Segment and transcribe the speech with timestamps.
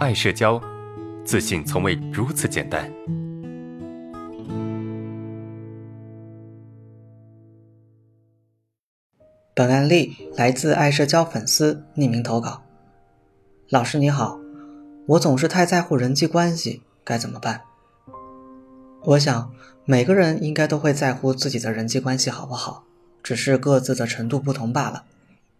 [0.00, 0.58] 爱社交，
[1.26, 2.90] 自信从未如此简单。
[9.54, 12.62] 本案例来自爱社交粉丝匿名投稿。
[13.68, 14.40] 老师你好，
[15.06, 17.60] 我总是太在乎人际关系，该怎么办？
[19.04, 19.52] 我想
[19.84, 22.84] 每个人应该都会在乎自己的人际关系好不好，
[23.22, 25.04] 只是各自的程度不同罢了。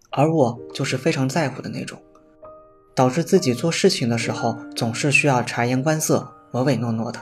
[0.08, 2.00] 而我就是非常在乎的那种。
[2.94, 7.20] 导致自己做事情的时候总是需要察言观色、唯唯诺诺的。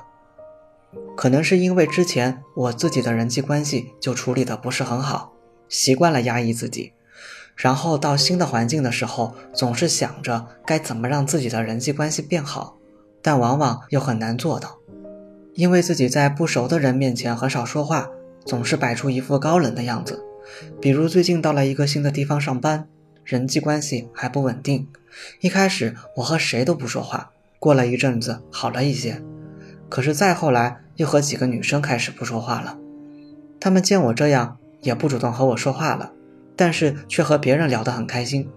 [1.17, 5.33] 可能是因为之前我自己的人际关系就处理的不是很好，
[5.69, 6.93] 习惯了压抑自己，
[7.55, 12.77] 然后到新的环境的时候，总是想着该怎么让自己的人际关系变好，
[13.21, 14.79] 但往往又很难做到，
[15.55, 18.09] 因为自己在不熟的人面前很少说话，
[18.45, 20.25] 总是摆出一副高冷的样子。
[20.81, 22.89] 比如最近到了一个新的地方上班。
[23.25, 24.89] 人际关系还不稳定，
[25.41, 29.23] 一开始我和谁都不说话，过了一阵子好了一些，
[29.89, 32.79] 可是再后来又和几个女生开始不说话了。
[33.61, 36.13] 她们见我这样，也不主动和我说话了，
[36.55, 38.49] 但是却和别人聊得很开心。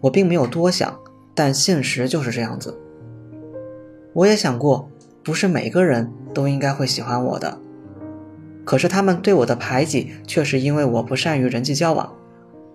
[0.00, 0.98] 我并没有多想，
[1.34, 2.78] 但现实就是这样子。
[4.12, 4.90] 我也想过，
[5.22, 7.58] 不是每个人都应该会喜欢我的，
[8.64, 12.12] 可是他们对我的排挤，却是因为我不善于人际交往。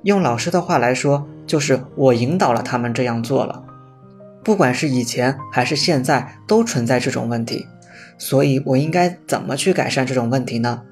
[0.06, 3.66] 用老师的话来说，就是我引导了他们这样做了。
[4.44, 7.66] 不管是以前还是现在，都存在这种问题。
[8.20, 10.84] 所以，我应该怎么去改善这种问题呢？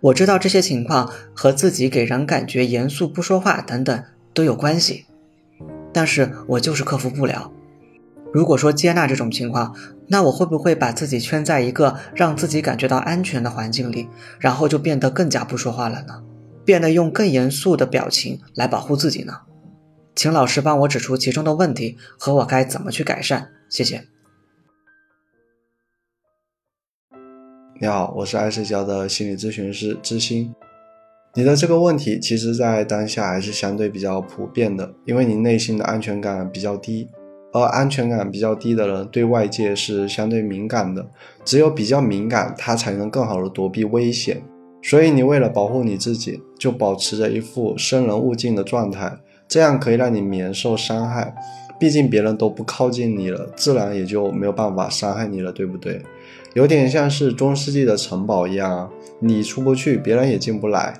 [0.00, 5.04] 我知道这些情况和自己给人感觉严肃、不说话等等都有关系，
[5.92, 7.52] 但是我就是克服不了。
[8.32, 9.76] 如果说接纳这种情况，
[10.08, 16.22] 那我会不会把自己圈在一个让自己感觉到安全的环境里，然后就变得更加不说话了呢？
[16.64, 19.40] 变得用更严肃的表情来保护自己呢？
[20.14, 24.04] 请老师帮我指出其中的问题和我该怎么去改善，谢谢。
[27.80, 30.54] 你好，我是爱社交的心理咨询师知心。
[31.34, 37.08] 你的这个问题其实，在当下还是相对比较普遍的，因为你内心的安全感比较低，
[37.52, 41.10] 而安全感比较低的人对外界是相对敏感的，
[41.44, 44.40] 只有比较敏感，他才能更好的躲避危险。
[44.86, 49.16] 所以你为了保护你自己，就保持着一副生人勿近的状态，
[49.48, 51.34] 这样可以让你免受伤害。
[51.80, 56.02] 毕竟别人都不靠近你了，自然也就没有办法伤害你了，对不对？
[56.52, 58.90] 有点像是中世纪的城堡一样啊，
[59.20, 60.94] 你出不去，别人也进不来。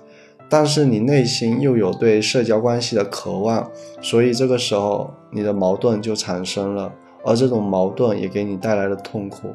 [0.49, 6.91] 但是你内心又有对社交关系的渴望，所以这个时候你的矛盾就产生了，
[7.23, 9.55] 而这种矛盾也给你带来了痛苦。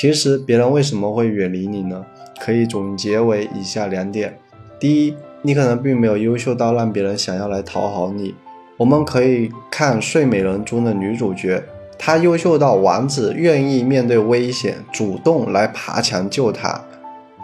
[0.00, 2.06] 其实别人为什么会远离你呢？
[2.38, 4.38] 可以总结为以下两点：
[4.78, 8.32] 第一，你可能并没有优秀到让别人想要来讨好你。
[8.76, 11.60] 我们可以看《睡美人》中的女主角，
[11.98, 16.80] 她优秀到王子愿意面对危险，主动来爬墙救她。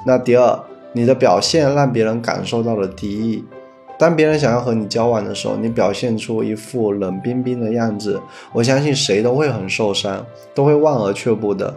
[0.06, 0.56] 那第二，
[0.92, 3.44] 你的表现让别人感受到了敌意。
[3.98, 8.20] 当别人想要和你交往的时候，你表现出一副冷冰冰的样子，
[8.52, 11.74] 我相信谁都会很受伤，都会望而却步的。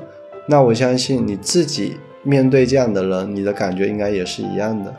[0.48, 4.96] 那我相信你自己面对这样的人，你的感觉应该也是一样的。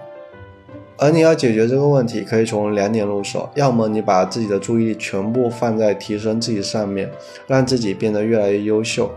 [0.98, 7.10] 而你要解决这个问题，可以从两点入手：要么你把自己的注意力全部放在提升自己上面，
[7.46, 9.10] 让自己变得越来越优秀。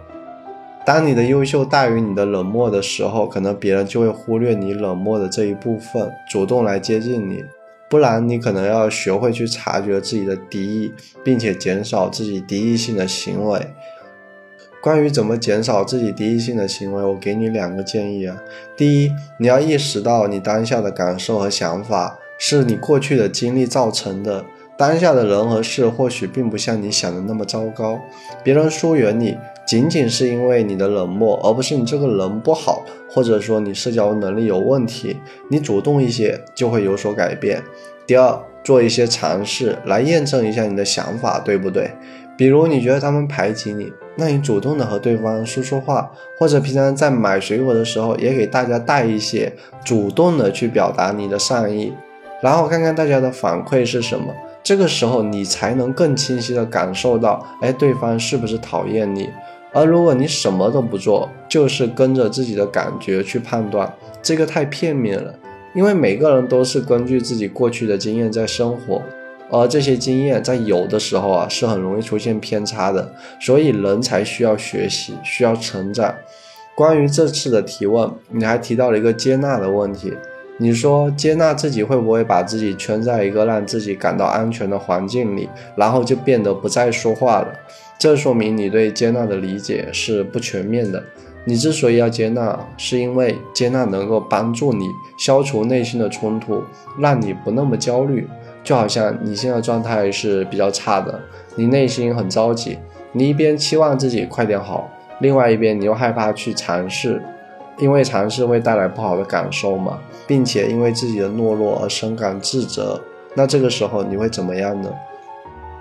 [0.85, 7.43] 当你的优秀大于你的冷漠的时候，可能别人就会忽略你冷漠的这一部分，主动来接近你。
[7.89, 10.93] 不然，你可能要学会去察觉自己的敌意，
[11.23, 13.59] 并且减少自己敌意性的行为。
[14.81, 18.35] 关于怎么减少自己敌意性的行为，我给你两个建议啊。
[18.75, 24.43] 第一，你要意识到你当下的感受和想法是你过去的经历造成的。
[24.77, 27.99] 当下的人和事或许并不像你想的那么糟糕，
[28.43, 29.37] 别人疏远你
[29.67, 35.17] 仅仅是因为你的冷漠，而不是你这个人不好，或者说你社交能力有问题。
[35.51, 37.61] 你主动一些就会有所改变。
[38.07, 41.91] 第二，做一些尝试来验证一下你的想法对不对。
[42.35, 49.51] 比如你觉得他们排挤你，那你主动的和对方说说话，或者平常在买水果的时候也给大家带一些，
[49.85, 51.93] 主动的去表达你的善意，
[52.41, 54.33] 然后看看大家的反馈是什么。
[54.63, 59.29] 这个时候你才能更清晰的感受到，哎，对方是不是讨厌你？
[59.73, 63.91] 而如果你什么都不做，就是跟着自己的感觉去判断，
[64.21, 65.33] 这个太片面了，
[65.73, 69.01] 因为每个人都是根据自己过去的经验在生活。
[69.51, 76.15] 而这些经验在有的时候啊是很容易出现偏差的，所以人才需要学习，需要成长。
[76.73, 80.13] 关于这次的提问，你还提到了一个接纳的问题。
[80.57, 87.51] 你说接纳自己会不会把自己圈在一个让自己感到安全的环境里，然后就变得不再说话了？
[87.97, 91.03] 这说明你对接纳的理解是不全面的。
[91.45, 94.85] 你之所以要接纳，是因为接纳能够帮助你
[95.17, 96.63] 消除内心的冲突，
[96.99, 98.27] 让你不那么焦虑。
[98.63, 101.19] 就好像你现在状态是比较差的，
[101.55, 102.77] 你内心很着急，
[103.11, 107.21] 你一边期望自己快点好，另外一边你又害怕去尝试，
[107.79, 113.01] 因为尝试会带来不好的感受嘛，并且因为自己的懦弱而深感自责。
[113.33, 114.89] 那这个时候你会怎么样呢？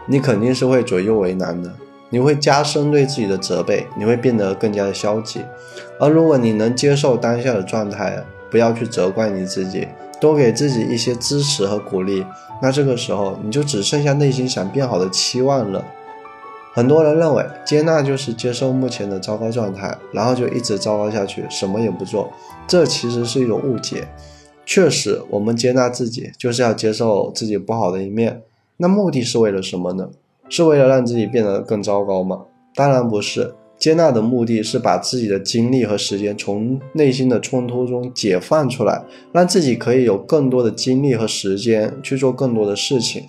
[0.06, 1.70] 你肯定是会左右为难的。
[2.12, 5.40] 你会加深对自己的责备，你会变得更加的消极。
[6.00, 9.86] 而如果你能接受当下的状态，不要去责怪你自己，
[10.20, 12.26] 多给自己一些支持和鼓励，
[12.60, 15.84] 那这个时候你就只剩下内心想变好的期望了。
[16.72, 22.30] 很多人认为接纳就是接受目前的糟糕状态，然后就一直糟糕下去，什么也不做。
[22.68, 24.06] 这其实是一种误解。
[24.64, 28.42] 确实，我们接纳自己就是要接受自己不好的一面。
[28.76, 30.10] 那目的是为了什么呢？
[30.48, 32.42] 是为了让自己变得更糟糕吗？
[32.74, 33.54] 当然不是。
[33.80, 43.24] 接纳的目的是把自己的精力和时间从内心的冲突中解放出来，让自己可以有更多的精力和时间去做更多的事情。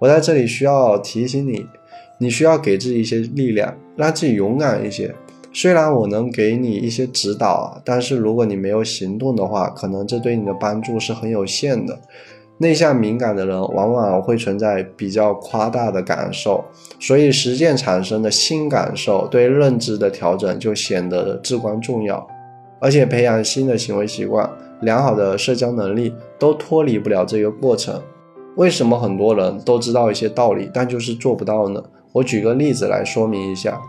[0.00, 1.64] 我在这里需要提醒你，
[2.18, 5.14] 你需要给自己一些力量，让自己勇敢一些。
[5.52, 11.96] 虽然我能给你一些指导，但是如果你没有行动的话，可能这对你的帮助是很有限的。
[12.58, 16.64] 内向敏感的人往往会存在比较夸大的感受，
[17.00, 22.26] 所以实践产生的新感受对认知的调整就显得至关重要。
[22.80, 24.48] 而且培养新的行为习惯、
[24.82, 28.00] 良好的社交能力都脱离不了这个过程。
[28.56, 31.82] 为什么很多人都知道一些道理，但就是做不到呢？
[32.12, 33.80] 我举个例子来说明一下。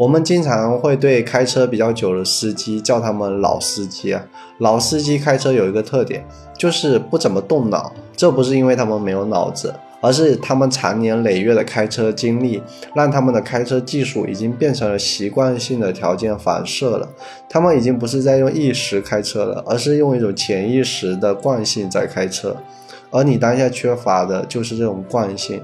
[0.00, 4.24] 我们经常会对开车比较久的司机叫他们老司机啊。
[4.56, 6.26] 老司机开车有一个特点，
[6.56, 7.92] 就是不怎么动脑。
[8.16, 12.62] 这不是因为他们没有脑子，而是他们长年累月的开车经历，
[12.94, 17.06] 让他们的开车技术已经变成了习惯性的条件反射了。
[17.46, 22.56] 他们已经不是在用意识开车了，而是用一种潜意识的惯性在开车。
[23.10, 25.62] 而你当下缺乏的就是这种惯性。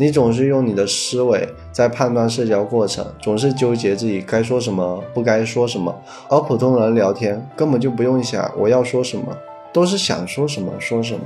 [0.00, 5.92] 你总是用你的思维在判断社交过程，总是纠结自己该说什么，不该说什么。
[6.30, 9.36] 而普通人聊天根本就不用想我要说什么，
[9.72, 11.20] 都是想说什么说什么。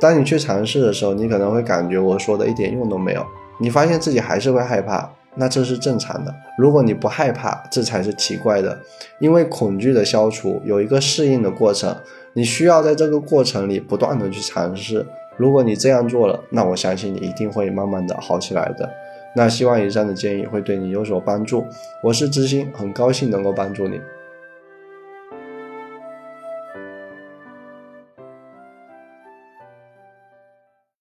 [0.00, 3.22] 当你去尝试的时候，你可能会感觉我说的一点用都没有。
[3.60, 6.34] 你发现自己还是会害怕，那这是正常的。
[6.56, 8.78] 如果你不害怕，这才是奇怪的。
[9.20, 11.94] 因为恐惧的消除有一个适应的过程，
[12.32, 15.06] 你需要在这个过程里不断的去尝试。
[15.36, 18.90] 如果你这样做了，那我相信你一定会慢慢的好起来的。
[19.34, 21.66] 那希望以上的建议会对你有所帮助。
[22.02, 24.00] 我是知心，很高兴能够帮助你。